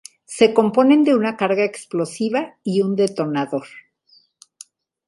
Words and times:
Se 0.25 0.51
componen 0.55 1.03
de 1.03 1.13
una 1.13 1.37
carga 1.37 1.63
explosiva 1.63 2.57
y 2.63 2.81
un 2.81 2.95
detonador. 2.95 3.67